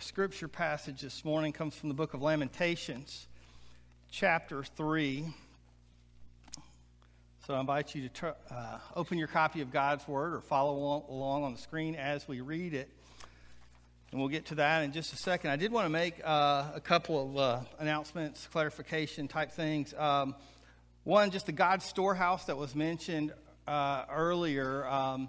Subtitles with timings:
[0.00, 3.28] Our scripture passage this morning comes from the book of Lamentations,
[4.10, 5.26] chapter 3.
[7.46, 11.04] So I invite you to tr- uh, open your copy of God's Word or follow
[11.06, 12.88] along on the screen as we read it.
[14.10, 15.50] And we'll get to that in just a second.
[15.50, 19.92] I did want to make uh, a couple of uh, announcements, clarification type things.
[19.92, 20.34] Um,
[21.04, 23.34] one, just the God storehouse that was mentioned
[23.68, 24.88] uh, earlier.
[24.88, 25.28] Um,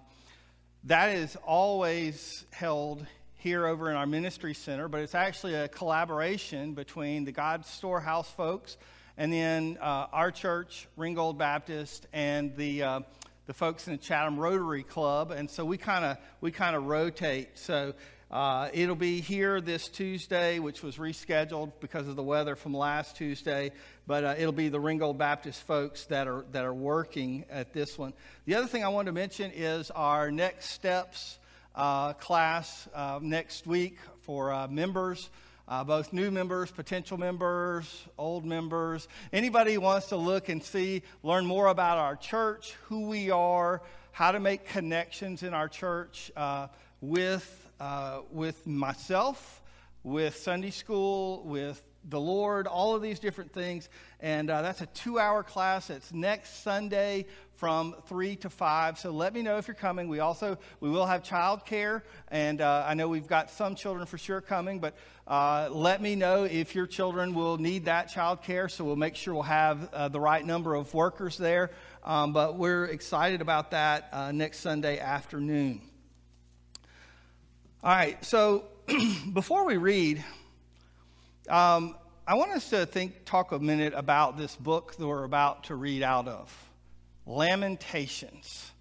[0.85, 3.05] that is always held
[3.41, 8.29] here over in our ministry center, but it's actually a collaboration between the God Storehouse
[8.29, 8.77] folks
[9.17, 12.99] and then uh, our church, Ringgold Baptist, and the uh,
[13.47, 16.85] the folks in the Chatham Rotary Club, and so we kind of we kind of
[16.85, 17.57] rotate.
[17.57, 17.93] So
[18.29, 23.15] uh, it'll be here this Tuesday, which was rescheduled because of the weather from last
[23.15, 23.71] Tuesday,
[24.05, 27.97] but uh, it'll be the Ringgold Baptist folks that are that are working at this
[27.97, 28.13] one.
[28.45, 31.39] The other thing I wanted to mention is our next steps
[31.75, 35.29] uh, class uh, next week for uh, members.
[35.67, 39.07] Uh, both new members, potential members, old members.
[39.31, 44.33] Anybody wants to look and see, learn more about our church, who we are, how
[44.33, 46.67] to make connections in our church uh,
[46.99, 49.61] with, uh, with myself,
[50.03, 53.87] with Sunday school, with the Lord, all of these different things.
[54.19, 55.89] And that's a two hour class.
[55.89, 57.27] It's next Sunday
[57.61, 58.97] from 3 to 5.
[58.97, 60.07] So let me know if you're coming.
[60.07, 64.17] We also we will have childcare, and uh, I know we've got some children for
[64.17, 64.95] sure coming, but
[65.27, 68.69] uh, let me know if your children will need that childcare.
[68.71, 71.69] So we'll make sure we'll have uh, the right number of workers there.
[72.03, 75.81] Um, but we're excited about that uh, next Sunday afternoon.
[77.83, 78.63] All right, so
[79.33, 80.25] before we read,
[81.47, 85.65] um, I want us to think, talk a minute about this book that we're about
[85.65, 86.70] to read out of
[87.25, 88.71] Lamentations.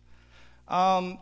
[0.69, 1.19] Um,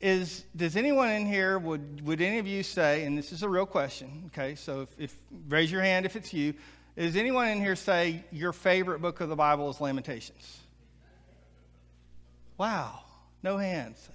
[0.00, 3.48] is, does anyone in here, would, would any of you say, and this is a
[3.48, 5.16] real question, okay, so if, if
[5.48, 6.54] raise your hand if it's you,
[6.96, 10.58] does anyone in here say your favorite book of the Bible is Lamentations?
[12.58, 13.00] Wow,
[13.42, 14.08] no hands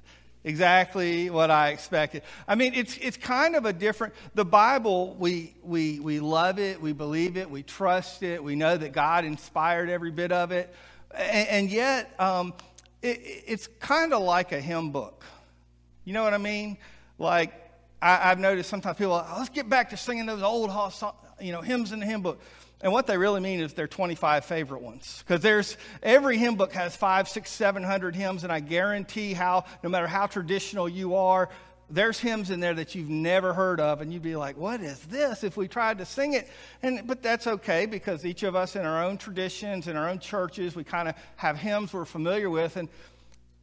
[0.48, 2.24] exactly what I expected.
[2.48, 6.82] I mean, it's, it's kind of a different, the Bible, we, we, we love it,
[6.82, 10.74] we believe it, we trust it, we know that God inspired every bit of it.
[11.18, 12.54] And, and yet, um,
[13.02, 15.24] it, it's kind of like a hymn book.
[16.06, 16.78] You know what I mean?
[17.20, 17.54] Like,
[18.02, 20.72] I, have noticed sometimes people, oh, let's get back to singing those old
[21.42, 22.40] you know, hymns in the hymn book.
[22.80, 25.24] And what they really mean is their 25 favorite ones.
[25.26, 29.66] Because there's every hymn book has five, six, seven hundred hymns, and I guarantee how,
[29.82, 31.50] no matter how traditional you are,
[31.90, 35.00] there's hymns in there that you've never heard of, and you'd be like, "What is
[35.06, 36.50] this?" If we tried to sing it,
[36.82, 40.20] and but that's okay because each of us in our own traditions, in our own
[40.20, 42.90] churches, we kind of have hymns we're familiar with, and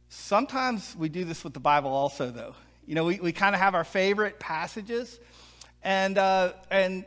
[0.09, 2.55] sometimes we do this with the Bible also, though.
[2.85, 5.19] You know, we, we kind of have our favorite passages,
[5.83, 7.05] and uh, and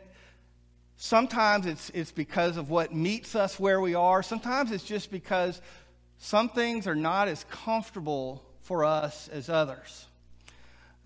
[1.01, 4.21] Sometimes it's, it's because of what meets us where we are.
[4.21, 5.63] Sometimes it's just because
[6.19, 10.08] some things are not as comfortable for us as others.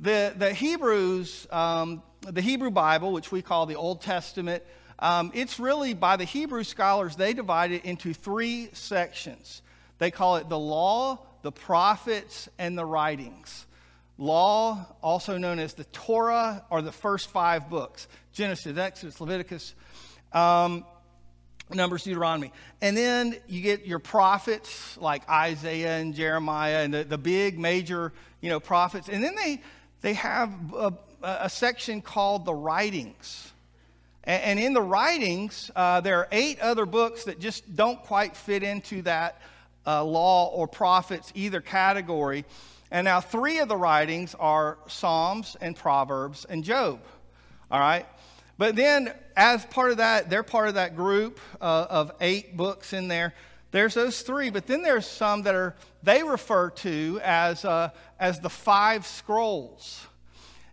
[0.03, 4.65] The, the Hebrews, um, the Hebrew Bible, which we call the Old Testament,
[4.99, 9.62] um, it's really by the Hebrew scholars, they divide it into three sections.
[9.99, 13.65] They call it the law, the prophets, and the writings.
[14.19, 19.73] Law, also known as the Torah, are the first five books Genesis, Exodus, Leviticus,
[20.33, 20.85] um,
[21.73, 22.53] Numbers, Deuteronomy.
[22.81, 28.12] And then you get your prophets like Isaiah and Jeremiah and the, the big major
[28.41, 29.09] you know, prophets.
[29.09, 29.61] And then they,
[30.03, 30.93] they have a,
[31.23, 33.53] a section called the writings.
[34.25, 38.37] And, and in the writings, uh, there are eight other books that just don't quite
[38.37, 39.41] fit into that
[39.87, 42.45] uh, law or prophets, either category.
[42.91, 47.01] And now, three of the writings are Psalms and Proverbs and Job.
[47.71, 48.07] All right?
[48.59, 52.93] But then, as part of that, they're part of that group uh, of eight books
[52.93, 53.33] in there.
[53.72, 58.38] There's those three, but then there's some that are, they refer to as, uh, as
[58.38, 60.06] the five scrolls.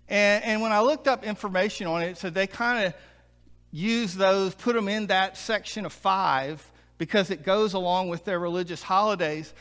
[0.09, 2.93] And, and when I looked up information on it, so they kind of
[3.71, 6.63] use those, put them in that section of five
[6.97, 9.53] because it goes along with their religious holidays.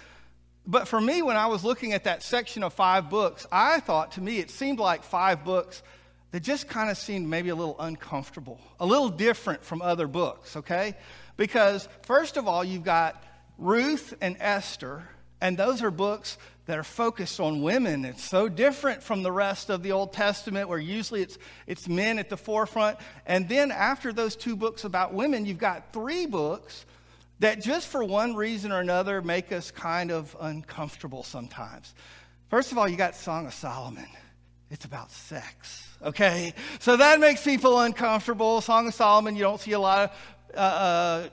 [0.67, 4.13] But for me, when I was looking at that section of five books, I thought
[4.13, 5.83] to me it seemed like five books
[6.31, 10.57] that just kind of seemed maybe a little uncomfortable, a little different from other books,
[10.57, 10.95] okay?
[11.37, 13.23] Because, first of all, you've got
[13.57, 15.03] Ruth and Esther,
[15.41, 16.37] and those are books
[16.67, 18.05] that are focused on women.
[18.05, 22.19] It's so different from the rest of the Old Testament, where usually it's, it's men
[22.19, 22.99] at the forefront.
[23.25, 26.85] And then, after those two books about women, you've got three books
[27.41, 31.95] that just for one reason or another make us kind of uncomfortable sometimes.
[32.51, 34.07] First of all, you got Song of Solomon.
[34.71, 36.53] It's about sex, okay?
[36.79, 38.61] So that makes people uncomfortable.
[38.61, 41.29] Song of Solomon, you don't see a lot of, uh, uh,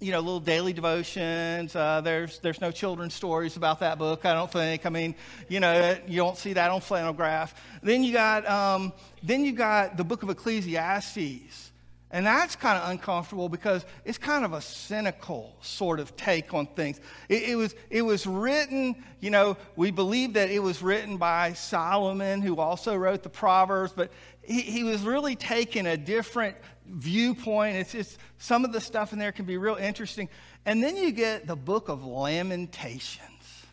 [0.00, 1.74] you know, little daily devotions.
[1.74, 4.84] Uh, there's, there's no children's stories about that book, I don't think.
[4.84, 5.14] I mean,
[5.48, 7.54] you know, you don't see that on flannel graph.
[7.82, 8.92] Then you got, um,
[9.22, 11.67] then you got the book of Ecclesiastes.
[12.10, 16.66] And that's kind of uncomfortable because it's kind of a cynical sort of take on
[16.66, 17.00] things.
[17.28, 21.52] It, it, was, it was written, you know, we believe that it was written by
[21.52, 24.10] Solomon, who also wrote the Proverbs, but
[24.42, 26.56] he, he was really taking a different
[26.86, 27.76] viewpoint.
[27.76, 30.30] It's just some of the stuff in there can be real interesting.
[30.64, 33.66] And then you get the book of Lamentations.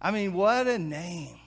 [0.00, 1.38] I mean, what a name.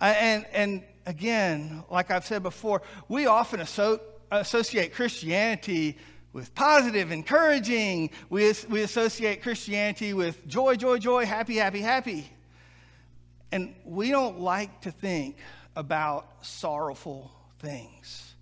[0.00, 5.96] And, and again, like I've said before, we often associate associate Christianity
[6.32, 8.10] with positive, encouraging.
[8.28, 12.30] We, we associate Christianity with joy, joy, joy, happy, happy, happy.
[13.52, 15.36] And we don't like to think
[15.76, 18.34] about sorrowful things.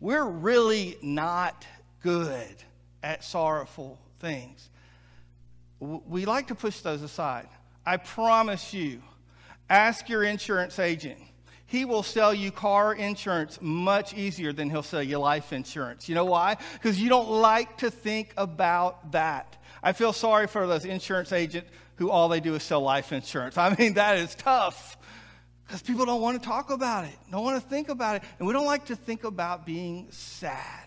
[0.00, 1.66] We're really not
[2.02, 2.54] good
[3.02, 4.68] at sorrowful things.
[5.80, 7.48] We like to push those aside.
[7.84, 9.02] I promise you,
[9.68, 11.18] ask your insurance agent
[11.74, 16.08] he will sell you car insurance much easier than he'll sell you life insurance.
[16.08, 16.56] You know why?
[16.74, 19.56] Because you don't like to think about that.
[19.82, 23.58] I feel sorry for those insurance agents who all they do is sell life insurance.
[23.58, 24.96] I mean, that is tough
[25.66, 28.22] because people don't want to talk about it, don't want to think about it.
[28.38, 30.86] And we don't like to think about being sad.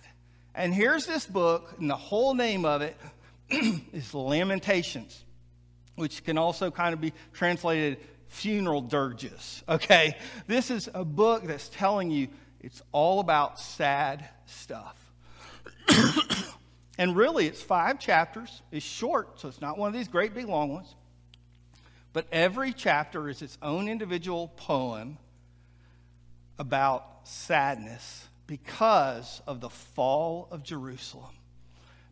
[0.55, 2.95] And here's this book, and the whole name of it
[3.49, 5.25] is Lamentations,
[5.95, 7.97] which can also kind of be translated
[8.27, 10.17] funeral dirges, okay?
[10.47, 12.27] This is a book that's telling you
[12.61, 14.97] it's all about sad stuff.
[16.97, 18.61] and really, it's five chapters.
[18.71, 20.95] It's short, so it's not one of these great big long ones.
[22.13, 25.17] But every chapter is its own individual poem
[26.57, 31.35] about sadness because of the fall of Jerusalem.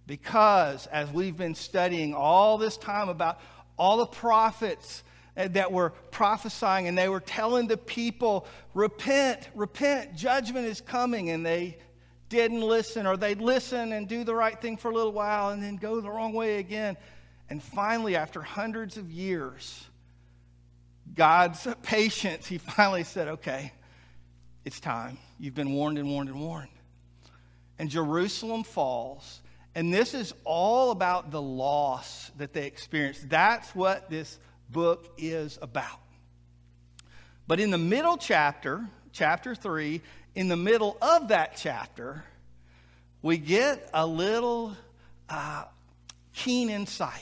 [0.06, 3.40] Because, as we've been studying all this time about
[3.78, 5.04] all the prophets
[5.38, 11.30] Uh, that were prophesying and they were telling the people, repent, repent, judgment is coming.
[11.30, 11.78] And they
[12.30, 15.62] didn't listen, or they'd listen and do the right thing for a little while and
[15.62, 16.96] then go the wrong way again.
[17.50, 19.86] And finally, after hundreds of years,
[21.14, 23.74] God's patience, he finally said, okay,
[24.64, 25.18] it's time.
[25.38, 26.70] You've been warned and warned and warned.
[27.78, 29.42] And Jerusalem falls.
[29.76, 33.30] And this is all about the loss that they experienced.
[33.30, 34.40] That's what this
[34.70, 36.00] book is about.
[37.48, 40.02] But in the middle chapter, chapter 3,
[40.34, 42.24] in the middle of that chapter,
[43.22, 44.76] we get a little
[45.30, 45.66] uh,
[46.34, 47.22] keen insight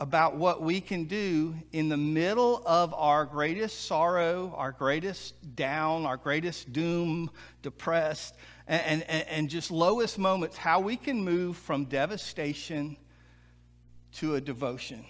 [0.00, 6.04] about what we can do in the middle of our greatest sorrow, our greatest down,
[6.04, 7.30] our greatest doom,
[7.62, 8.34] depressed,
[8.66, 12.96] and, and, and just lowest moments, how we can move from devastation
[14.12, 15.04] to a devotion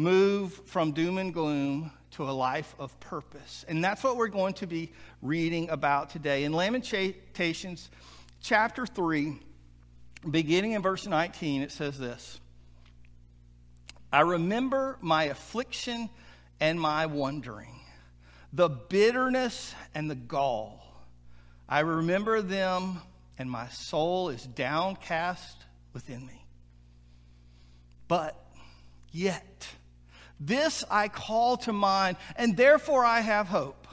[0.00, 3.64] move from doom and gloom to a life of purpose.
[3.68, 4.92] And that's what we're going to be
[5.22, 6.44] reading about today.
[6.44, 7.90] In Lamentations
[8.40, 9.38] chapter 3,
[10.28, 12.40] beginning in verse 19, it says this
[14.12, 16.08] I remember my affliction
[16.58, 17.80] and my wandering,
[18.52, 20.78] the bitterness and the gall.
[21.68, 23.00] I remember them,
[23.38, 25.56] and my soul is downcast
[25.92, 26.44] within me.
[28.08, 28.36] But
[29.12, 29.68] yet,
[30.40, 33.86] this I call to mind, and therefore I have hope.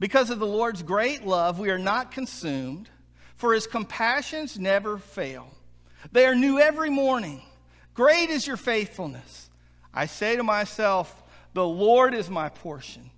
[0.00, 2.88] Because of the Lord's great love, we are not consumed,
[3.36, 5.52] for his compassions never fail.
[6.10, 7.42] They are new every morning.
[7.94, 9.50] Great is your faithfulness.
[9.92, 11.22] I say to myself,
[11.52, 13.10] The Lord is my portion.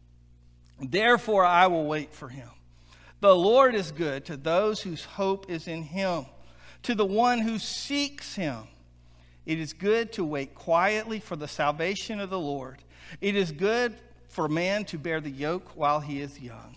[0.81, 2.49] Therefore I will wait for him.
[3.21, 6.25] The Lord is good to those whose hope is in him,
[6.85, 8.65] to the one who seeks him.
[9.51, 12.79] It is good to wait quietly for the salvation of the Lord.
[13.21, 13.97] It is good
[14.29, 16.77] for man to bear the yoke while he is young.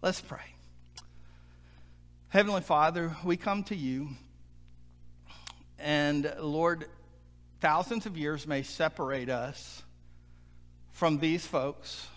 [0.00, 0.54] Let's pray.
[2.28, 4.08] Heavenly Father, we come to you,
[5.78, 6.86] and Lord,
[7.60, 9.82] thousands of years may separate us
[10.92, 12.08] from these folks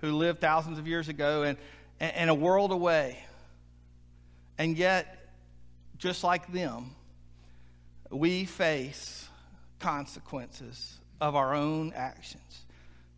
[0.00, 1.56] who lived thousands of years ago and,
[2.00, 3.22] and a world away.
[4.58, 5.30] And yet,
[5.98, 6.96] just like them,
[8.10, 9.28] we face
[9.78, 12.64] consequences of our own actions.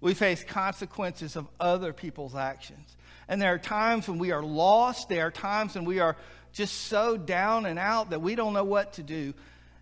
[0.00, 2.96] We face consequences of other people's actions.
[3.28, 5.08] And there are times when we are lost.
[5.08, 6.16] There are times when we are
[6.52, 9.34] just so down and out that we don't know what to do.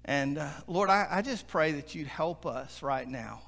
[0.05, 3.43] And uh, Lord, I, I just pray that you'd help us right now.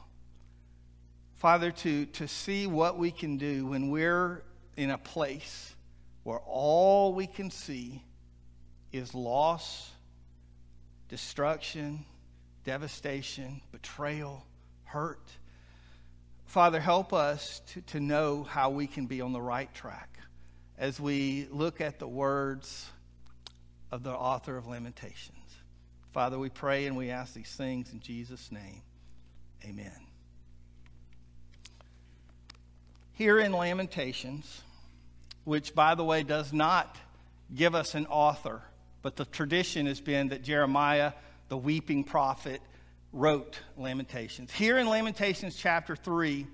[1.36, 4.42] Father, to, to see what we can do when we're
[4.76, 5.74] in a place
[6.22, 8.02] where all we can see
[8.92, 9.90] is loss,
[11.10, 12.04] destruction,
[12.64, 14.46] devastation, betrayal,
[14.84, 15.28] hurt.
[16.46, 20.18] Father, help us to, to know how we can be on the right track
[20.78, 22.88] as we look at the words
[23.90, 25.36] of the author of Lamentations.
[26.12, 28.82] Father, we pray and we ask these things in Jesus' name.
[29.64, 29.92] Amen.
[33.12, 34.62] Here in Lamentations,
[35.44, 36.96] which, by the way, does not
[37.54, 38.62] give us an author,
[39.02, 41.12] but the tradition has been that Jeremiah,
[41.48, 42.60] the weeping prophet,
[43.12, 44.52] wrote Lamentations.
[44.52, 46.46] Here in Lamentations chapter 3,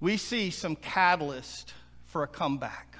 [0.00, 1.74] we see some catalyst
[2.06, 2.96] for a comeback.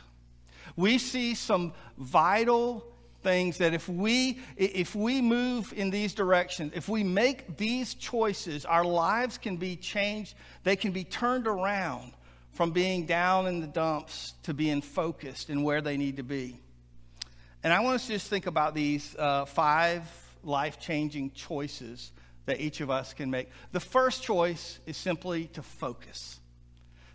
[0.76, 2.84] We see some vital
[3.22, 8.64] things that if we if we move in these directions if we make these choices
[8.64, 12.12] our lives can be changed they can be turned around
[12.52, 16.60] from being down in the dumps to being focused in where they need to be
[17.62, 20.02] and i want us to just think about these uh, five
[20.42, 22.12] life-changing choices
[22.46, 26.40] that each of us can make the first choice is simply to focus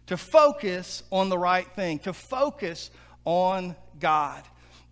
[0.06, 2.92] to focus on the right thing to focus
[3.26, 4.44] on god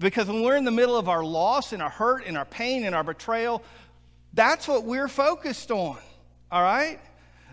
[0.02, 2.86] because when we're in the middle of our loss and our hurt and our pain
[2.86, 3.64] and our betrayal,
[4.34, 5.98] that's what we're focused on.
[6.52, 7.00] All right?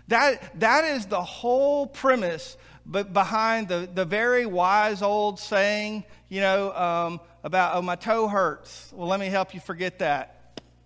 [0.07, 6.41] That, that is the whole premise but behind the, the very wise old saying, you
[6.41, 8.91] know, um, about, oh, my toe hurts.
[8.93, 10.35] Well, let me help you forget that.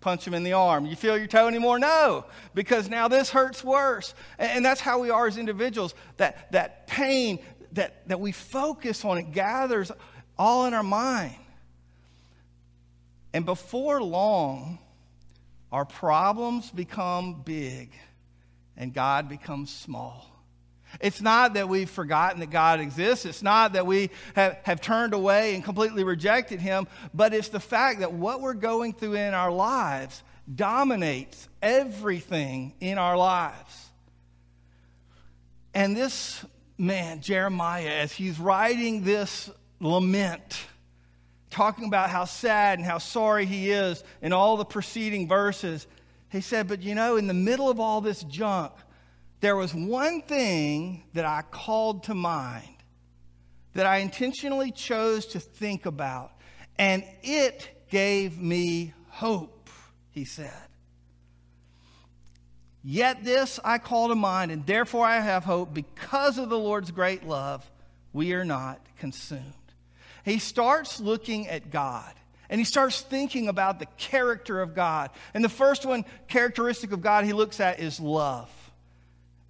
[0.01, 0.85] Punch him in the arm.
[0.85, 1.79] You feel your toe anymore?
[1.79, 4.13] No, because now this hurts worse.
[4.37, 5.95] And, and that's how we are as individuals.
[6.17, 7.39] That, that pain
[7.73, 9.91] that, that we focus on, it gathers
[10.37, 11.35] all in our mind.
[13.33, 14.77] And before long,
[15.71, 17.91] our problems become big
[18.77, 20.29] and God becomes small.
[20.99, 23.25] It's not that we've forgotten that God exists.
[23.25, 27.59] It's not that we have, have turned away and completely rejected Him, but it's the
[27.59, 30.21] fact that what we're going through in our lives
[30.53, 33.89] dominates everything in our lives.
[35.73, 36.45] And this
[36.77, 40.65] man, Jeremiah, as he's writing this lament,
[41.49, 45.87] talking about how sad and how sorry he is in all the preceding verses.
[46.29, 48.73] He said, But you know, in the middle of all this junk,
[49.43, 52.67] there was one thing that I called to mind
[53.73, 56.31] that I intentionally chose to think about,
[56.77, 59.69] and it gave me hope,
[60.11, 60.51] he said.
[62.83, 66.91] Yet this I call to mind, and therefore I have hope because of the Lord's
[66.91, 67.69] great love,
[68.11, 69.53] we are not consumed
[70.23, 72.13] he starts looking at God
[72.49, 75.09] and he starts thinking about the character of God.
[75.33, 78.49] And the first one characteristic of God he looks at is love.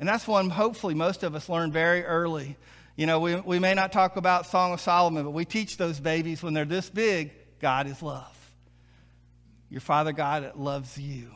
[0.04, 2.58] And that's one hopefully most of us learn very early.
[2.98, 5.98] You know, we, we may not talk about Song of Solomon, but we teach those
[5.98, 7.32] babies when they're this big
[7.62, 8.38] God is love.
[9.70, 11.32] Your Father God loves you.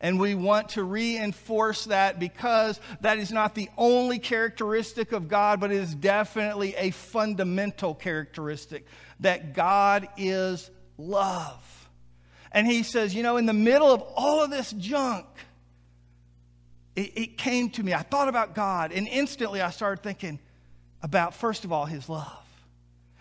[0.00, 5.60] And we want to reinforce that because that is not the only characteristic of God,
[5.60, 8.86] but it is definitely a fundamental characteristic
[9.20, 11.90] that God is love.
[12.50, 15.26] And he says, you know, in the middle of all of this junk,
[17.00, 17.94] it, it came to me.
[17.94, 20.38] I thought about God, and instantly I started thinking
[21.02, 22.36] about, first of all, his love.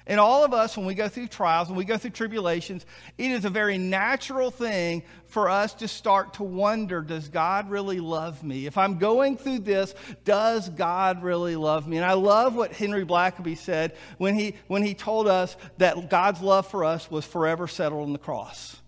[0.09, 2.83] And all of us, when we go through trials, when we go through tribulations,
[3.19, 7.99] it is a very natural thing for us to start to wonder Does God really
[7.99, 8.65] love me?
[8.65, 9.93] If I'm going through this,
[10.25, 11.97] does God really love me?
[11.97, 16.41] And I love what Henry Blackaby said when he, when he told us that God's
[16.41, 18.81] love for us was forever settled on the cross.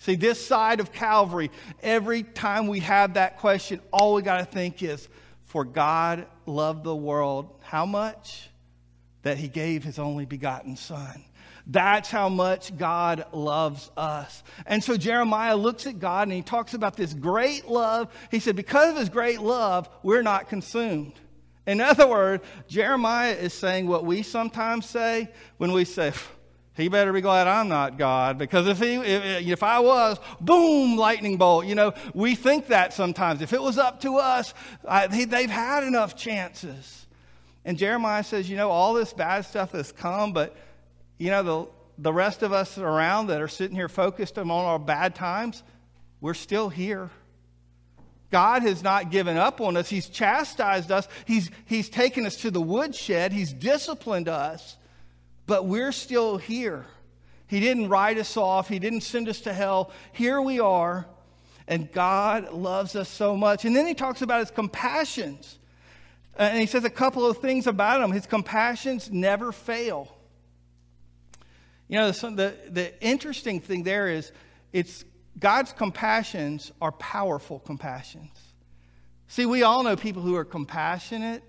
[0.00, 1.50] See, this side of Calvary,
[1.82, 5.08] every time we have that question, all we got to think is,
[5.44, 8.50] For God loved the world how much?
[9.22, 11.24] that he gave his only begotten son.
[11.66, 14.42] That's how much God loves us.
[14.66, 18.12] And so Jeremiah looks at God and he talks about this great love.
[18.30, 21.12] He said, Because of his great love, we're not consumed.
[21.66, 25.28] In other words, Jeremiah is saying what we sometimes say
[25.58, 26.12] when we say,
[26.76, 30.96] he better be glad I'm not God because if he if, if, I was, boom,
[30.96, 31.66] lightning bolt.
[31.66, 33.42] You know, we think that sometimes.
[33.42, 34.54] If it was up to us,
[34.86, 37.06] I, they've had enough chances.
[37.64, 40.56] And Jeremiah says, you know, all this bad stuff has come, but,
[41.18, 44.78] you know, the, the rest of us around that are sitting here focused on our
[44.78, 45.62] bad times,
[46.20, 47.10] we're still here.
[48.30, 49.90] God has not given up on us.
[49.90, 51.08] He's chastised us.
[51.26, 53.32] He's, he's taken us to the woodshed.
[53.32, 54.76] He's disciplined us,
[55.50, 56.86] but we're still here.
[57.48, 58.68] He didn't write us off.
[58.68, 59.90] He didn't send us to hell.
[60.12, 61.06] Here we are,
[61.66, 63.64] and God loves us so much.
[63.64, 65.58] And then he talks about his compassions.
[66.38, 68.12] Uh, and he says a couple of things about him.
[68.12, 70.16] His compassions never fail.
[71.88, 74.30] You know, the, the, the interesting thing there is
[74.72, 75.04] it's
[75.36, 78.38] God's compassions are powerful compassions.
[79.26, 81.42] See, we all know people who are compassionate,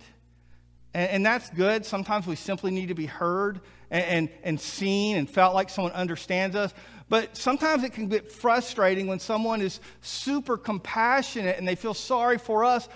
[0.94, 1.86] and, and that's good.
[1.86, 5.94] Sometimes we simply need to be heard and, and, and seen and felt like someone
[5.94, 6.74] understands us.
[7.10, 12.38] But sometimes it can get frustrating when someone is super compassionate and they feel sorry
[12.38, 12.88] for us,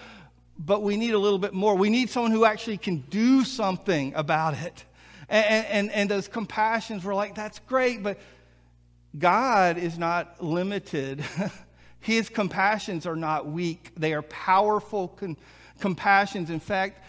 [0.57, 1.75] but we need a little bit more.
[1.75, 4.85] We need someone who actually can do something about it.
[5.27, 8.17] And, and, and those compassions were like, that's great, but
[9.17, 11.23] God is not limited.
[11.99, 15.37] His compassions are not weak, they are powerful con-
[15.79, 16.49] compassions.
[16.49, 17.01] In fact,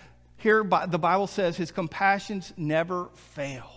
[0.46, 3.68] here the Bible says his compassions never fail.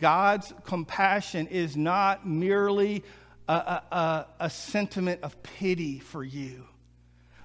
[0.00, 3.04] God's compassion is not merely
[3.46, 6.64] a, a, a, sentiment of pity for you,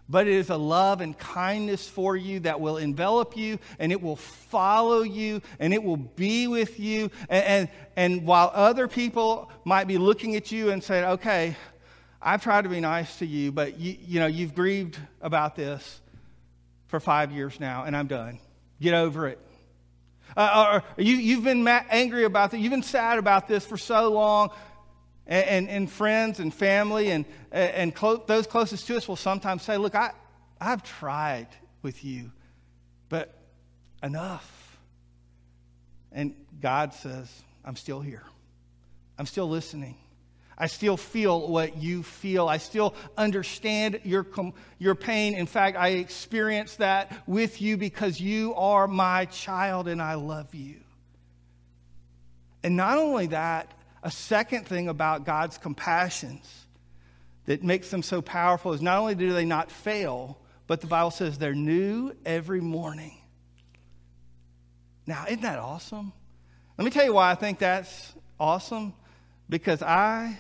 [0.09, 4.01] but it is a love and kindness for you that will envelop you and it
[4.01, 7.11] will follow you and it will be with you.
[7.29, 11.55] And, and, and while other people might be looking at you and saying, okay,
[12.19, 15.99] I've tried to be nice to you, but you, you know, you've grieved about this
[16.93, 18.37] for five years now and I'm done.
[18.79, 19.39] Get over it.
[20.37, 22.59] Uh, or you, you've been angry about this.
[22.59, 24.51] You've been sad about this for so long.
[25.25, 29.63] And, and, and friends and family and, and clo- those closest to us will sometimes
[29.63, 30.11] say, Look, I,
[30.61, 31.47] I've tried
[31.81, 32.31] with you,
[33.09, 33.33] but
[34.03, 34.77] enough.
[36.11, 37.27] And God says,
[37.65, 38.21] I'm still here.
[39.17, 39.95] I'm still listening.
[40.57, 42.47] I still feel what you feel.
[42.47, 44.25] I still understand your,
[44.77, 45.33] your pain.
[45.33, 50.53] In fact, I experience that with you because you are my child and I love
[50.53, 50.75] you.
[52.63, 56.65] And not only that, a second thing about God's compassions
[57.45, 61.11] that makes them so powerful is not only do they not fail, but the Bible
[61.11, 63.17] says they're new every morning.
[65.05, 66.13] Now, isn't that awesome?
[66.77, 68.93] Let me tell you why I think that's awesome
[69.53, 70.35] because I,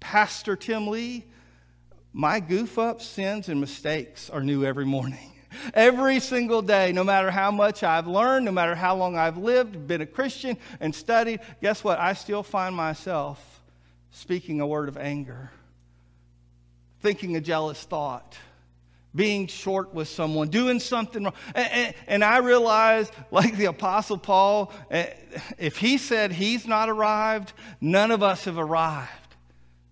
[0.00, 1.24] Pastor Tim Lee,
[2.12, 5.30] my goof ups, sins, and mistakes are new every morning.
[5.74, 9.86] Every single day, no matter how much I've learned, no matter how long I've lived,
[9.86, 12.00] been a Christian, and studied, guess what?
[12.00, 13.62] I still find myself
[14.10, 15.50] speaking a word of anger,
[17.02, 18.36] thinking a jealous thought
[19.14, 21.34] being short with someone, doing something wrong.
[21.54, 24.72] And, and, I realize, like the Apostle Paul,
[25.58, 29.10] if he said he's not arrived, none of us have arrived.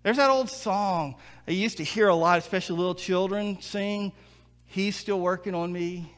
[0.05, 4.13] There's that old song I used to hear a lot, especially little children sing
[4.71, 6.13] He's still working on me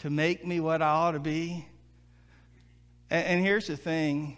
[0.00, 1.66] to make me what I ought to be.
[3.08, 4.36] And, and here's the thing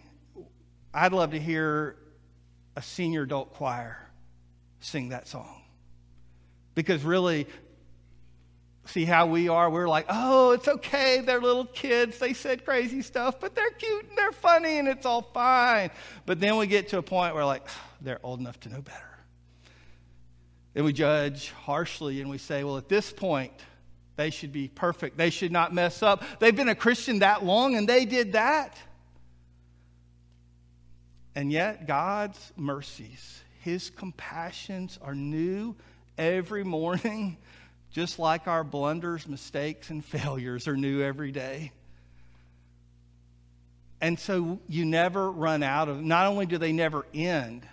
[0.94, 1.96] I'd love to hear
[2.76, 3.98] a senior adult choir
[4.78, 5.60] sing that song.
[6.76, 7.48] Because really,
[8.88, 9.70] see how we are.
[9.70, 11.20] We're like, oh, it's okay.
[11.20, 12.18] They're little kids.
[12.18, 15.90] They said crazy stuff, but they're cute and they're funny and it's all fine.
[16.26, 17.66] But then we get to a point where, like,
[18.00, 19.04] they're old enough to know better.
[20.74, 23.52] And we judge harshly and we say, well, at this point,
[24.16, 25.16] they should be perfect.
[25.16, 26.24] They should not mess up.
[26.40, 28.76] They've been a Christian that long and they did that.
[31.34, 35.76] And yet, God's mercies, His compassions are new
[36.16, 37.36] every morning
[37.90, 41.72] just like our blunders, mistakes, and failures are new every day.
[44.00, 47.66] And so you never run out of, not only do they never end,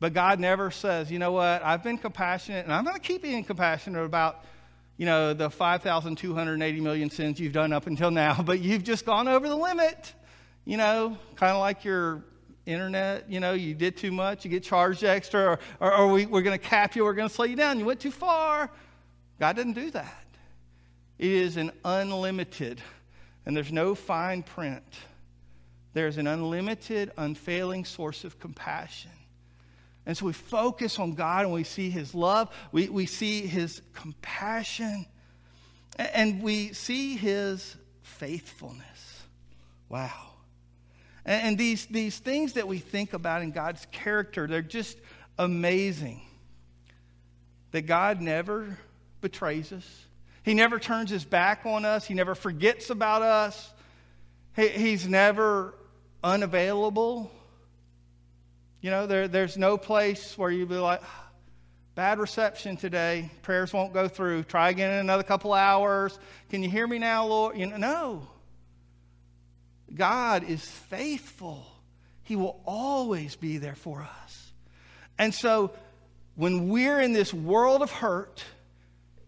[0.00, 3.22] but God never says, you know what, I've been compassionate and I'm going to keep
[3.22, 4.44] being compassionate about,
[4.96, 9.28] you know, the 5,280 million sins you've done up until now, but you've just gone
[9.28, 10.14] over the limit.
[10.64, 12.22] You know, kind of like your
[12.66, 16.26] internet, you know, you did too much, you get charged extra, or, or, or we,
[16.26, 18.70] we're going to cap you, we're going to slow you down, you went too far.
[19.38, 20.24] God doesn't do that.
[21.18, 22.80] It is an unlimited,
[23.44, 24.84] and there's no fine print.
[25.92, 29.10] There's an unlimited, unfailing source of compassion.
[30.06, 33.82] And so we focus on God and we see His love, we, we see His
[33.94, 35.06] compassion,
[35.98, 39.22] and we see His faithfulness.
[39.88, 40.30] Wow.
[41.24, 44.98] And, and these, these things that we think about in God's character, they're just
[45.38, 46.22] amazing.
[47.72, 48.78] That God never
[49.20, 50.06] betrays us.
[50.42, 52.06] He never turns his back on us.
[52.06, 53.72] He never forgets about us.
[54.56, 55.74] He, he's never
[56.22, 57.30] unavailable.
[58.80, 61.02] You know, there, there's no place where you'd be like,
[61.94, 63.30] bad reception today.
[63.42, 64.44] Prayers won't go through.
[64.44, 66.18] Try again in another couple hours.
[66.48, 67.58] Can you hear me now, Lord?
[67.58, 68.28] You know, no.
[69.94, 71.66] God is faithful.
[72.22, 74.52] He will always be there for us.
[75.18, 75.72] And so
[76.36, 78.44] when we're in this world of hurt,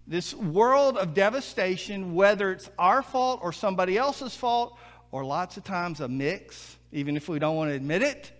[0.06, 4.76] this world of devastation, whether it's our fault or somebody else's fault,
[5.12, 8.32] or lots of times a mix, even if we don't want to admit it,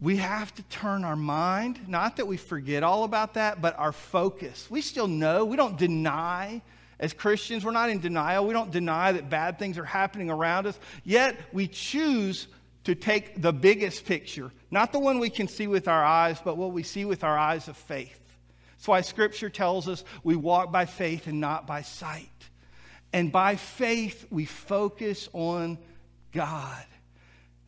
[0.00, 3.92] we have to turn our mind, not that we forget all about that, but our
[3.92, 4.66] focus.
[4.70, 6.60] We still know, we don't deny
[6.98, 8.46] as Christians, we're not in denial.
[8.46, 10.78] We don't deny that bad things are happening around us.
[11.04, 12.46] Yet we choose
[12.84, 16.56] to take the biggest picture, not the one we can see with our eyes, but
[16.56, 18.18] what we see with our eyes of faith.
[18.76, 22.28] That's why Scripture tells us we walk by faith and not by sight.
[23.12, 25.78] And by faith, we focus on
[26.32, 26.84] God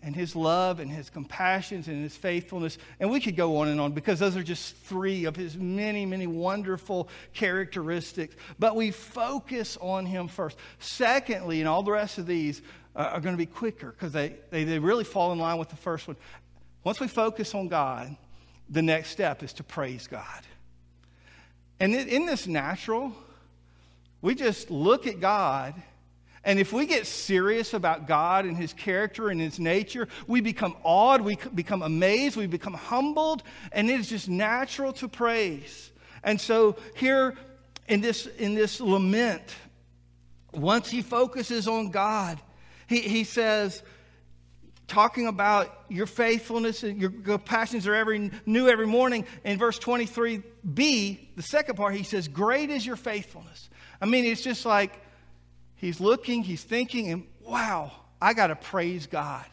[0.03, 2.79] and his love and his compassions and his faithfulness.
[3.01, 6.07] And we could go on and on because those are just three of his many,
[6.07, 8.37] many wonderful characteristics.
[8.59, 10.57] But we focus on him first.
[10.79, 12.63] Secondly, and all the rest of these
[12.95, 15.77] are going to be quicker because they, they, they really fall in line with the
[15.77, 16.17] first one.
[16.85, 18.17] Once we focus on God,
[18.69, 20.43] the next step is to praise God.
[21.81, 23.13] And in this natural,
[24.21, 25.75] we just look at God
[26.49, 30.77] and if we get serious about God and His character and His nature, we become
[30.83, 35.91] awed, we become amazed, we become humbled, and it is just natural to praise.
[36.23, 37.35] And so here
[37.87, 39.55] in this, in this lament,
[40.53, 42.41] once he focuses on God,
[42.87, 43.83] he, he says,
[44.89, 49.25] talking about your faithfulness and your compassions are every new every morning.
[49.45, 53.71] In verse 23b, the second part, he says, Great is your faithfulness.
[54.01, 54.93] I mean, it's just like
[55.79, 59.45] He's looking, he's thinking, and wow, I got to praise God.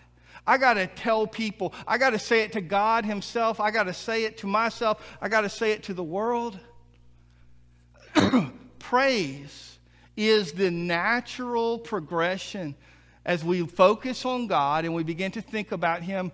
[0.48, 1.74] I got to tell people.
[1.88, 3.60] I got to say it to God Himself.
[3.60, 5.02] I got to say it to myself.
[5.21, 6.60] I got to say it to the world.
[8.80, 9.78] Praise
[10.17, 12.76] is the natural progression
[13.25, 16.31] as we focus on God and we begin to think about Him.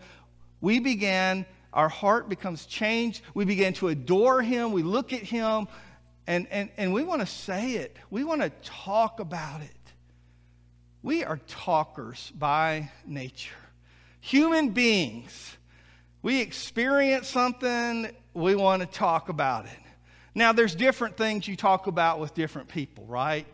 [0.60, 3.22] We begin, our heart becomes changed.
[3.34, 4.72] We begin to adore Him.
[4.72, 5.68] We look at Him
[6.28, 7.98] and, and, and we want to say it.
[8.10, 9.70] We want to talk about it.
[11.04, 13.56] We are talkers by nature.
[14.20, 15.58] Human beings,
[16.22, 19.81] we experience something, we want to talk about it.
[20.34, 23.46] Now, there's different things you talk about with different people, right?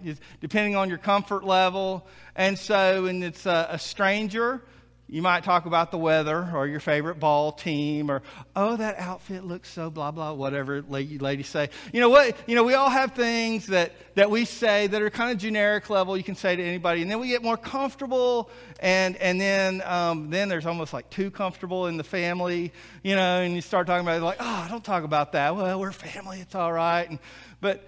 [0.41, 2.07] Depending on your comfort level.
[2.35, 4.61] And so, when it's a, a stranger,
[5.09, 8.21] you might talk about the weather or your favorite ball team or,
[8.57, 11.69] oh, that outfit looks so blah, blah, whatever ladies say.
[11.93, 12.35] You know what?
[12.45, 15.89] You know, we all have things that, that we say that are kind of generic
[15.89, 17.01] level you can say to anybody.
[17.01, 18.49] And then we get more comfortable
[18.81, 23.39] and, and then, um, then there's almost like too comfortable in the family, you know,
[23.41, 25.55] and you start talking about it like, oh, don't talk about that.
[25.55, 26.41] Well, we're family.
[26.41, 27.09] It's all right.
[27.09, 27.19] And,
[27.61, 27.81] but,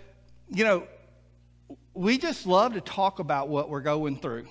[0.50, 0.84] you know,
[1.94, 4.46] we just love to talk about what we're going through,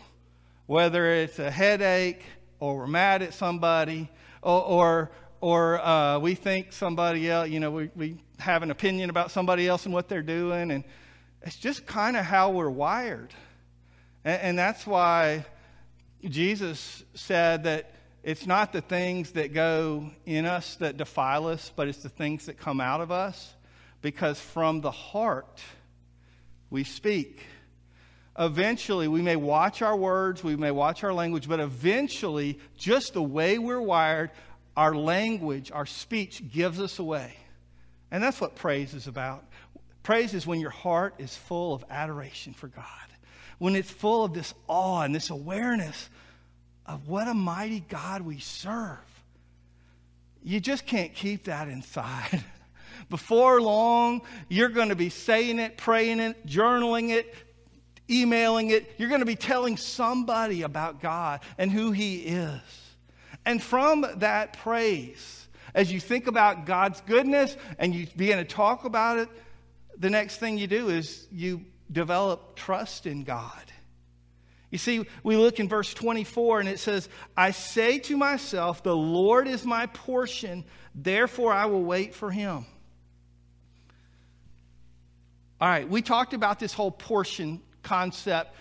[0.67, 2.21] whether it's a headache,
[2.61, 4.09] or we're mad at somebody,
[4.43, 9.11] or, or, or uh, we think somebody else, you know, we, we have an opinion
[9.11, 10.71] about somebody else and what they're doing.
[10.71, 10.85] And
[11.43, 13.33] it's just kind of how we're wired.
[14.25, 15.47] And, and that's why
[16.25, 21.89] Jesus said that it's not the things that go in us that defile us, but
[21.89, 23.55] it's the things that come out of us.
[24.03, 25.61] Because from the heart
[26.71, 27.41] we speak
[28.39, 33.23] eventually we may watch our words, we may watch our language, but eventually, just the
[33.23, 34.31] way we're wired,
[34.77, 37.35] our language, our speech gives us away.
[38.11, 39.45] And that's what praise is about.
[40.03, 42.85] Praise is when your heart is full of adoration for God,
[43.59, 46.09] when it's full of this awe and this awareness
[46.87, 48.99] of what a mighty God we serve.
[50.43, 52.43] You just can't keep that inside.
[53.11, 57.35] Before long, you're going to be saying it, praying it, journaling it,
[58.11, 62.61] emailing it, you're going to be telling somebody about God and who He is.
[63.45, 68.85] And from that praise, as you think about God's goodness and you begin to talk
[68.85, 69.29] about it,
[69.99, 73.73] the next thing you do is you develop trust in God.
[74.71, 78.95] You see, we look in verse 24 and it says, I say to myself, The
[78.95, 82.67] Lord is my portion, therefore I will wait for him.
[85.61, 88.55] All right, we talked about this whole portion concept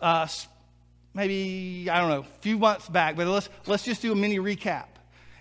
[0.00, 0.26] uh,
[1.14, 4.38] maybe, I don't know, a few months back, but let's, let's just do a mini
[4.38, 4.86] recap.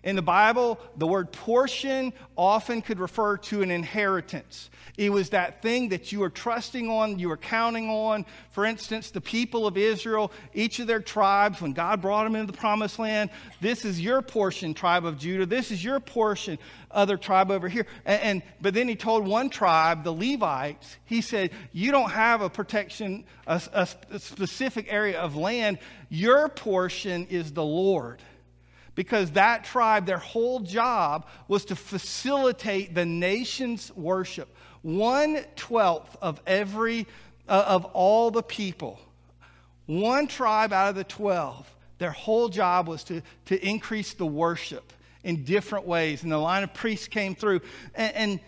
[0.03, 4.69] In the Bible, the word portion often could refer to an inheritance.
[4.97, 8.25] It was that thing that you were trusting on, you were counting on.
[8.51, 12.51] For instance, the people of Israel, each of their tribes, when God brought them into
[12.51, 13.29] the promised land,
[13.61, 15.45] this is your portion, tribe of Judah.
[15.45, 16.57] This is your portion,
[16.89, 17.85] other tribe over here.
[18.05, 22.41] And, and but then he told one tribe, the Levites, he said, You don't have
[22.41, 25.77] a protection, a, a, a specific area of land.
[26.09, 28.21] Your portion is the Lord
[28.97, 34.49] because that tribe, their whole job was to facilitate the nation's worship.
[34.81, 37.05] one twelfth of every,
[37.47, 38.99] uh, of all the people,
[39.85, 44.91] one tribe out of the 12, their whole job was to, to increase the worship
[45.23, 46.23] in different ways.
[46.23, 47.61] And the line of priests came through.
[47.93, 48.39] And, and,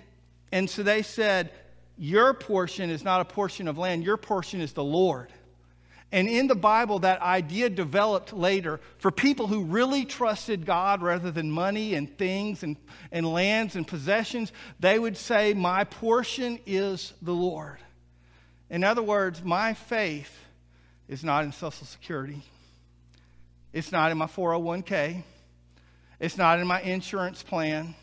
[0.52, 1.52] and so they said,
[1.96, 5.32] Your portion is not a portion of land, your portion is the Lord.
[6.12, 11.30] And in the Bible, that idea developed later for people who really trusted God rather
[11.30, 12.78] than money and things and,
[13.12, 14.52] and lands and possessions.
[14.80, 17.78] They would say, My portion is the Lord.
[18.72, 20.36] In other words, my faith
[21.08, 22.42] is not in Social Security,
[23.72, 25.24] it's not in my 401k,
[26.20, 27.94] it's not in my insurance plan,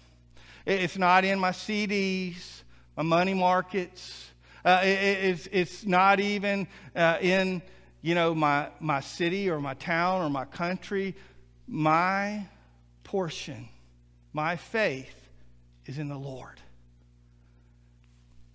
[0.65, 2.63] it's not in my CDs,
[2.97, 4.23] my money markets.
[4.65, 6.67] Uh, it, it's, it's not even
[6.97, 7.63] uh, in
[8.03, 11.15] you know, my, my city or my town or my country,
[11.67, 12.47] my
[13.05, 13.69] portion,
[14.33, 15.29] my faith
[15.87, 16.61] is in the Lord.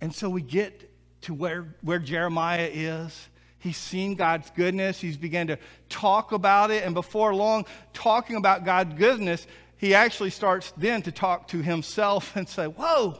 [0.00, 0.90] And so we get
[1.22, 3.28] to where, where Jeremiah is.
[3.58, 5.00] He's seen God's goodness.
[5.00, 6.84] He's began to talk about it.
[6.84, 12.36] And before long, talking about God's goodness, he actually starts then to talk to himself
[12.36, 13.18] and say, Whoa,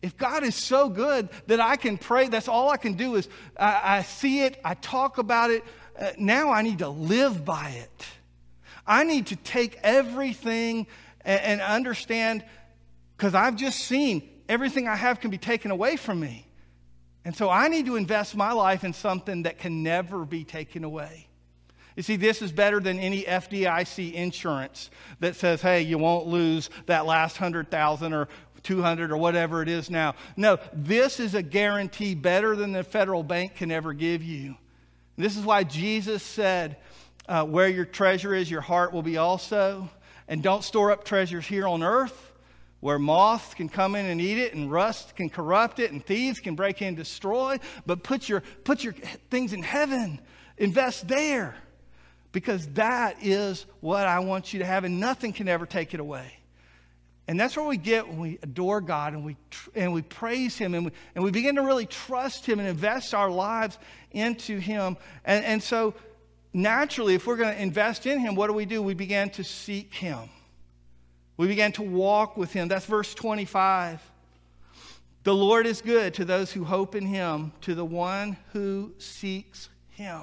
[0.00, 3.28] if God is so good that I can pray, that's all I can do is
[3.58, 5.64] I, I see it, I talk about it.
[5.98, 8.06] Uh, now I need to live by it.
[8.86, 10.86] I need to take everything
[11.22, 12.44] and, and understand
[13.16, 16.46] because I've just seen everything I have can be taken away from me.
[17.24, 20.84] And so I need to invest my life in something that can never be taken
[20.84, 21.28] away.
[21.98, 26.70] You see, this is better than any FDIC insurance that says, hey, you won't lose
[26.86, 28.28] that last hundred thousand or
[28.68, 30.14] 200 or whatever it is now.
[30.36, 34.56] No, this is a guarantee better than the federal bank can ever give you.
[35.16, 36.76] This is why Jesus said,
[37.26, 39.88] uh, Where your treasure is, your heart will be also.
[40.28, 42.32] And don't store up treasures here on earth
[42.80, 46.38] where moths can come in and eat it and rust can corrupt it and thieves
[46.38, 47.58] can break in and destroy.
[47.86, 48.92] But put your, put your
[49.30, 50.20] things in heaven,
[50.58, 51.56] invest there
[52.32, 56.00] because that is what I want you to have, and nothing can ever take it
[56.00, 56.37] away.
[57.28, 59.36] And that's where we get when we adore God and we,
[59.74, 63.12] and we praise Him and we, and we begin to really trust Him and invest
[63.12, 63.78] our lives
[64.12, 64.96] into Him.
[65.26, 65.92] And, and so,
[66.54, 68.80] naturally, if we're going to invest in Him, what do we do?
[68.80, 70.30] We begin to seek Him.
[71.36, 72.66] We begin to walk with Him.
[72.66, 74.00] That's verse 25.
[75.24, 79.68] The Lord is good to those who hope in Him, to the one who seeks
[79.90, 80.22] Him.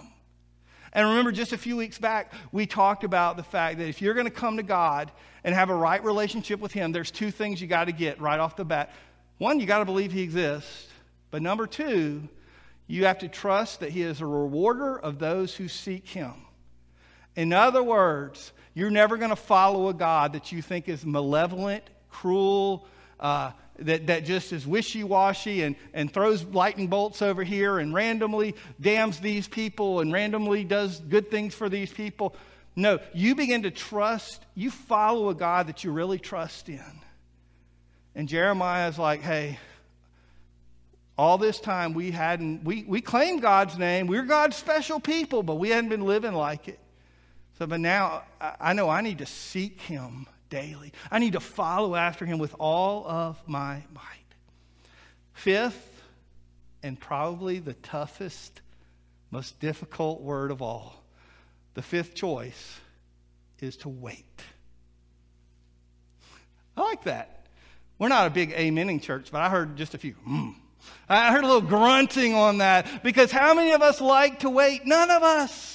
[0.96, 4.14] And remember, just a few weeks back, we talked about the fact that if you're
[4.14, 5.12] going to come to God
[5.44, 8.40] and have a right relationship with Him, there's two things you got to get right
[8.40, 8.94] off the bat.
[9.38, 10.88] One, you got to believe He exists.
[11.32, 12.30] But number two,
[12.88, 16.34] you have to trust that He is a rewarder of those who seek Him.
[17.36, 21.84] In other words, you're never going to follow a God that you think is malevolent,
[22.10, 22.88] cruel,
[23.20, 27.94] uh, that, that just is wishy washy and, and throws lightning bolts over here and
[27.94, 32.36] randomly damns these people and randomly does good things for these people.
[32.76, 36.82] No, you begin to trust, you follow a God that you really trust in.
[38.16, 39.60] And Jeremiah is like, hey,
[41.18, 44.08] all this time we hadn't, we, we claimed God's name.
[44.08, 46.80] We we're God's special people, but we hadn't been living like it.
[47.58, 50.94] So, but now I, I know I need to seek Him daily.
[51.12, 54.04] I need to follow after him with all of my might.
[55.34, 56.04] Fifth,
[56.84, 58.62] and probably the toughest,
[59.32, 61.04] most difficult word of all,
[61.74, 62.80] the fifth choice
[63.60, 64.42] is to wait.
[66.78, 67.48] I like that.
[67.98, 70.16] We're not a big amening church, but I heard just a few.
[70.28, 70.56] Mm.
[71.10, 74.86] I heard a little grunting on that because how many of us like to wait?
[74.86, 75.75] None of us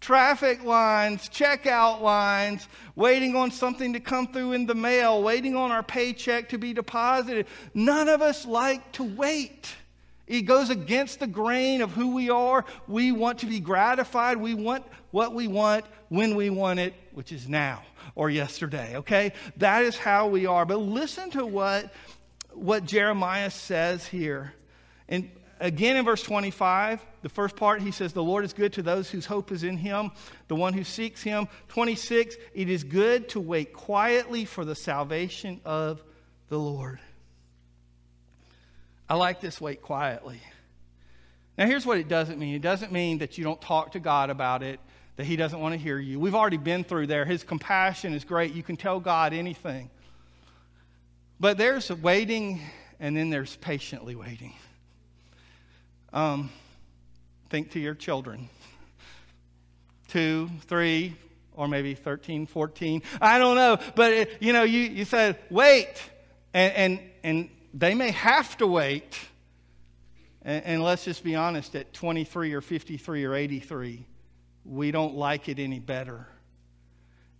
[0.00, 5.70] traffic lines, checkout lines, waiting on something to come through in the mail, waiting on
[5.70, 7.46] our paycheck to be deposited.
[7.74, 9.74] None of us like to wait.
[10.26, 12.64] It goes against the grain of who we are.
[12.86, 14.36] We want to be gratified.
[14.36, 17.82] We want what we want when we want it, which is now
[18.14, 19.32] or yesterday, okay?
[19.56, 20.66] That is how we are.
[20.66, 21.92] But listen to what,
[22.52, 24.52] what Jeremiah says here.
[25.08, 25.30] And
[25.60, 29.10] again in verse 25, the first part, he says, The Lord is good to those
[29.10, 30.10] whose hope is in him,
[30.48, 31.48] the one who seeks him.
[31.68, 36.02] 26, it is good to wait quietly for the salvation of
[36.48, 37.00] the Lord.
[39.08, 40.40] I like this wait quietly.
[41.56, 44.30] Now, here's what it doesn't mean it doesn't mean that you don't talk to God
[44.30, 44.78] about it,
[45.16, 46.20] that he doesn't want to hear you.
[46.20, 47.24] We've already been through there.
[47.24, 48.54] His compassion is great.
[48.54, 49.90] You can tell God anything.
[51.40, 52.60] But there's waiting,
[53.00, 54.54] and then there's patiently waiting.
[56.12, 56.50] Um,
[57.50, 58.48] think to your children.
[60.08, 61.16] Two, three,
[61.52, 63.02] or maybe 13, 14.
[63.20, 63.78] I don't know.
[63.94, 66.02] But, it, you know, you, you said, wait.
[66.54, 69.18] And, and, and they may have to wait.
[70.42, 74.06] And, and let's just be honest at 23 or 53 or 83,
[74.64, 76.26] we don't like it any better.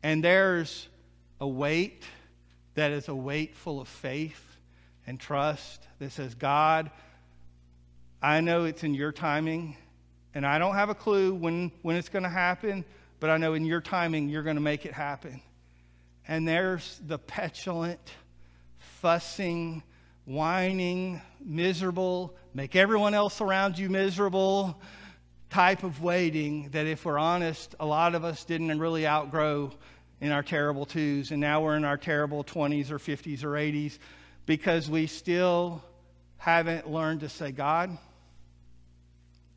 [0.02, 0.88] And there's
[1.40, 2.04] a weight
[2.74, 4.44] that is a weight full of faith
[5.06, 6.90] and trust that says, God,
[8.20, 9.76] I know it's in your timing,
[10.34, 12.84] and I don't have a clue when, when it's going to happen,
[13.20, 15.40] but I know in your timing you're going to make it happen.
[16.26, 18.00] And there's the petulant,
[18.78, 19.84] fussing,
[20.24, 24.80] whining, miserable, make everyone else around you miserable
[25.48, 29.70] type of waiting that, if we're honest, a lot of us didn't really outgrow
[30.20, 33.98] in our terrible twos, and now we're in our terrible 20s or 50s or 80s
[34.44, 35.82] because we still
[36.36, 37.96] haven't learned to say, God,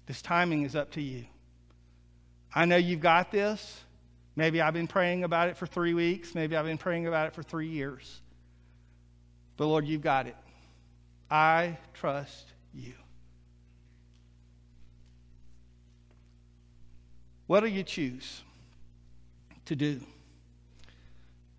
[0.06, 1.26] this timing is up to you.
[2.54, 3.84] I know you've got this.
[4.36, 6.36] Maybe I've been praying about it for three weeks.
[6.36, 8.22] Maybe I've been praying about it for three years.
[9.58, 10.36] But Lord, you've got it.
[11.30, 12.94] I trust you.
[17.48, 18.42] What do you choose
[19.66, 20.02] to do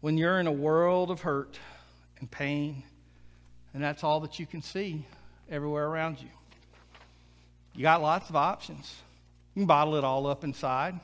[0.00, 1.58] when you're in a world of hurt
[2.18, 2.82] and pain,
[3.74, 5.06] and that's all that you can see
[5.50, 6.28] everywhere around you?
[7.74, 8.94] You got lots of options.
[9.54, 10.98] You can bottle it all up inside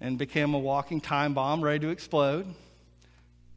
[0.00, 2.46] and become a walking time bomb ready to explode.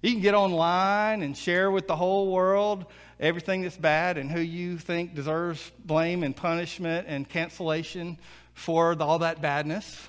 [0.01, 2.85] You can get online and share with the whole world
[3.19, 8.17] everything that's bad and who you think deserves blame and punishment and cancellation
[8.55, 10.07] for all that badness.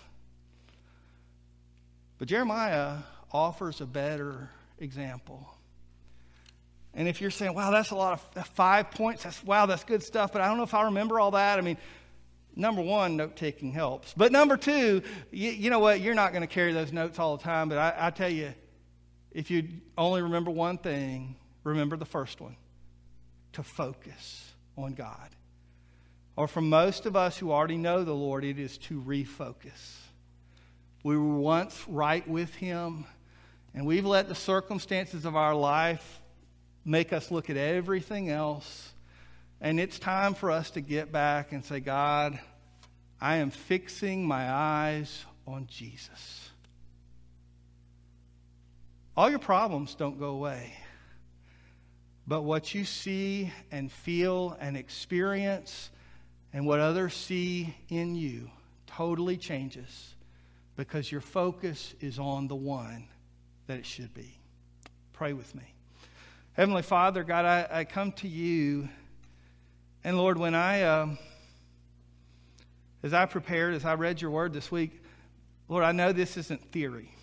[2.19, 2.99] But Jeremiah
[3.31, 5.47] offers a better example.
[6.95, 10.03] And if you're saying, wow, that's a lot of five points, that's wow, that's good
[10.03, 11.59] stuff, but I don't know if I remember all that.
[11.59, 11.79] I mean,
[12.57, 14.15] number one, note taking helps.
[14.15, 16.01] But number two, you, you, know what?
[16.01, 17.69] You're not going to carry those notes all the time.
[17.69, 18.53] But I, I tell you,
[19.31, 22.57] if you only remember one thing, remember the first one
[23.55, 25.31] to focus on God.
[26.37, 29.97] Or for most of us who already know the Lord, it is to refocus.
[31.05, 33.05] We were once right with Him,
[33.75, 36.21] and we've let the circumstances of our life
[36.85, 38.92] make us look at everything else
[39.63, 42.39] and it's time for us to get back and say, God,
[43.21, 46.51] I am fixing my eyes on Jesus.
[49.17, 50.75] All your problems don't go away.
[52.27, 55.91] But what you see and feel and experience
[56.53, 58.51] and what others see in you
[58.89, 60.15] totally changes
[60.75, 63.07] because your focus is on the one
[63.69, 64.37] that it should be.
[65.13, 65.63] Pray with me.
[66.55, 68.89] Heavenly Father, God, I, I come to you.
[70.05, 71.09] And Lord, when I, uh,
[73.03, 75.01] as I prepared, as I read your word this week,
[75.69, 77.15] Lord, I know this isn't theory.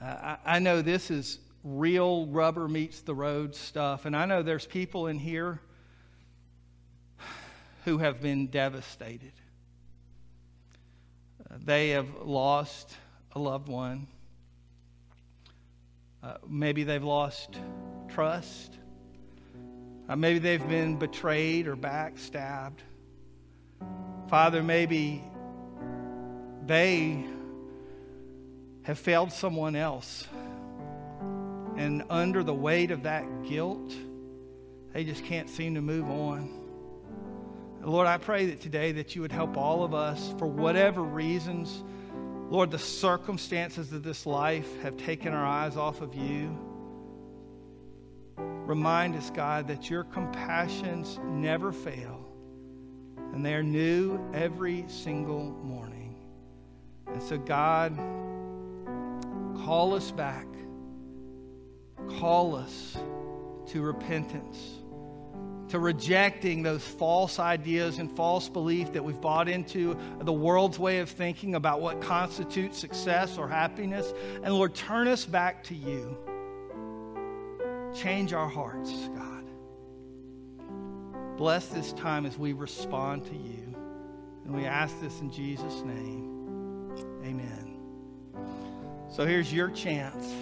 [0.00, 4.04] Uh, I, I know this is real rubber meets the road stuff.
[4.04, 5.60] And I know there's people in here
[7.84, 9.32] who have been devastated.
[11.50, 12.94] Uh, they have lost
[13.32, 14.06] a loved one.
[16.22, 17.56] Uh, maybe they've lost
[18.08, 18.77] trust.
[20.08, 22.78] Uh, maybe they've been betrayed or backstabbed.
[24.28, 25.22] Father, maybe
[26.66, 27.24] they
[28.82, 30.26] have failed someone else.
[31.76, 33.94] And under the weight of that guilt,
[34.92, 36.54] they just can't seem to move on.
[37.82, 41.84] Lord, I pray that today that you would help all of us for whatever reasons.
[42.50, 46.67] Lord, the circumstances of this life have taken our eyes off of you.
[48.68, 52.22] Remind us, God, that your compassions never fail
[53.32, 56.14] and they are new every single morning.
[57.06, 57.96] And so, God,
[59.64, 60.46] call us back.
[62.18, 62.98] Call us
[63.68, 64.58] to repentance,
[65.68, 70.98] to rejecting those false ideas and false belief that we've bought into the world's way
[70.98, 74.12] of thinking about what constitutes success or happiness.
[74.42, 76.18] And Lord, turn us back to you.
[78.02, 79.44] Change our hearts, God.
[81.36, 83.74] Bless this time as we respond to you.
[84.44, 86.92] And we ask this in Jesus' name.
[87.24, 87.76] Amen.
[89.10, 90.32] So here's your chance.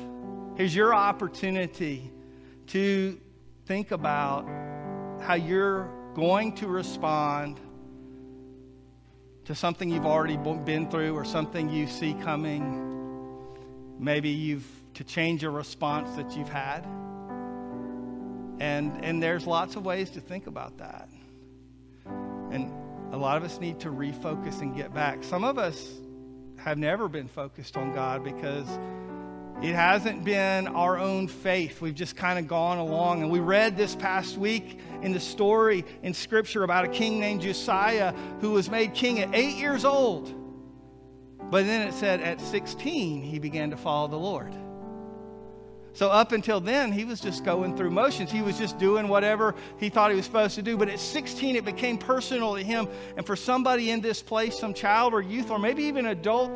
[0.59, 2.13] Here's your opportunity
[2.69, 3.19] to
[3.65, 4.47] think about
[5.23, 7.59] how you're going to respond
[9.47, 12.83] to something you've already been through or something you see coming.
[13.99, 16.87] Maybe you've to change a response that you've had.
[18.59, 21.09] And, and there's lots of ways to think about that.
[22.07, 22.73] And
[23.13, 25.23] a lot of us need to refocus and get back.
[25.25, 25.91] Some of us
[26.57, 28.67] have never been focused on God because
[29.63, 31.81] It hasn't been our own faith.
[31.81, 33.23] We've just kind of gone along.
[33.23, 37.41] And we read this past week in the story in Scripture about a king named
[37.41, 40.35] Josiah who was made king at eight years old.
[41.51, 44.53] But then it said at 16, he began to follow the Lord.
[45.97, 48.31] So up until then, he was just going through motions.
[48.31, 50.77] He was just doing whatever he thought he was supposed to do.
[50.77, 52.87] But at 16, it became personal to him.
[53.17, 56.55] And for somebody in this place, some child or youth, or maybe even adult,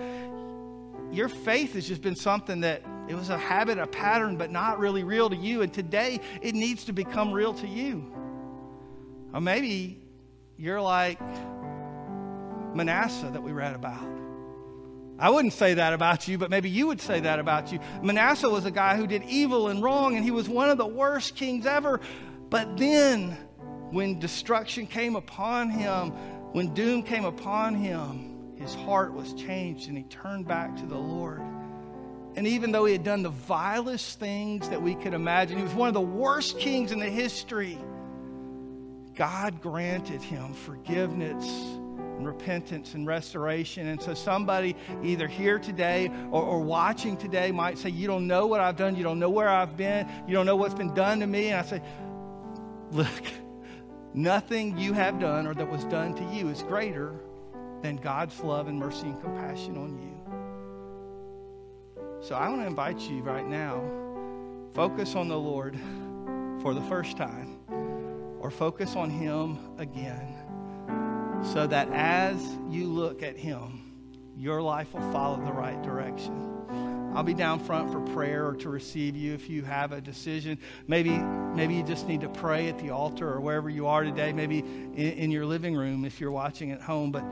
[1.11, 4.79] your faith has just been something that it was a habit, a pattern, but not
[4.79, 5.63] really real to you.
[5.63, 8.13] And today, it needs to become real to you.
[9.33, 10.03] Or maybe
[10.59, 11.19] you're like
[12.75, 14.10] Manasseh that we read about.
[15.21, 17.79] I wouldn't say that about you, but maybe you would say that about you.
[18.03, 20.87] Manasseh was a guy who did evil and wrong, and he was one of the
[20.87, 22.01] worst kings ever.
[22.49, 23.37] But then,
[23.91, 26.11] when destruction came upon him,
[26.53, 30.99] when doom came upon him, his heart was changed and he turned back to the
[30.99, 31.41] Lord.
[32.37, 35.75] And even though he had done the vilest things that we could imagine, he was
[35.75, 37.79] one of the worst kings in the history.
[39.15, 41.47] God granted him forgiveness
[42.21, 43.89] and repentance and restoration.
[43.89, 48.47] And so, somebody either here today or, or, watching today might say, You don't know
[48.47, 48.95] what I've done.
[48.95, 50.07] You don't know where I've been.
[50.29, 51.49] You don't know what's been done to me.
[51.49, 51.83] And I say,
[52.93, 53.23] Look,
[54.13, 57.15] nothing you have done or that was done to you is greater
[57.81, 60.11] than God's love and mercy and compassion on you.
[62.21, 63.83] So, I want to invite you right now
[64.75, 65.79] focus on the Lord
[66.61, 67.57] for the first time
[68.41, 70.40] or focus on Him again
[71.43, 73.83] so that as you look at Him,
[74.37, 76.51] your life will follow the right direction.
[77.15, 80.59] I'll be down front for prayer or to receive you if you have a decision.
[80.87, 84.33] Maybe, maybe you just need to pray at the altar or wherever you are today,
[84.33, 87.11] maybe in, in your living room if you're watching at home.
[87.11, 87.25] But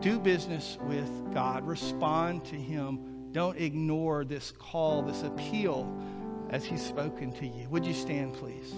[0.00, 3.30] do business with God, respond to Him.
[3.32, 5.92] Don't ignore this call, this appeal
[6.48, 7.68] as He's spoken to you.
[7.68, 8.74] Would you stand, please?